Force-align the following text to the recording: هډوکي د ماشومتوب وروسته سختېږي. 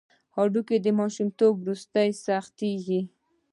هډوکي 0.35 0.77
د 0.81 0.87
ماشومتوب 0.99 1.53
وروسته 1.57 1.99
سختېږي. 2.25 3.01